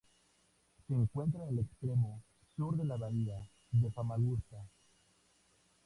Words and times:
Se 0.87 0.93
encuentra 0.95 1.43
en 1.43 1.49
el 1.49 1.59
extremo 1.59 2.23
sur 2.55 2.75
de 2.75 2.85
la 2.85 2.97
Bahía 2.97 3.37
de 3.69 3.91
Famagusta. 3.91 4.57